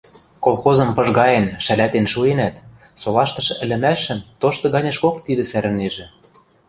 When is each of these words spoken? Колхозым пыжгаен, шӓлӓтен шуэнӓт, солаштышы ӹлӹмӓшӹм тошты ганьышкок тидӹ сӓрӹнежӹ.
Колхозым 0.45 0.89
пыжгаен, 0.97 1.45
шӓлӓтен 1.63 2.05
шуэнӓт, 2.13 2.55
солаштышы 3.01 3.53
ӹлӹмӓшӹм 3.63 4.19
тошты 4.41 4.67
ганьышкок 4.73 5.15
тидӹ 5.25 5.43
сӓрӹнежӹ. 5.51 6.05